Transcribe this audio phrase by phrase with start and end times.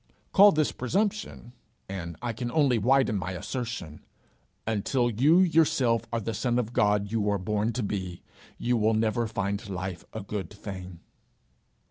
[0.31, 1.53] Call this presumption,
[1.87, 4.03] and I can only widen my assertion:
[4.65, 8.23] until you yourself are the son of God you were born to be,
[8.57, 11.01] you will never find life a good thing.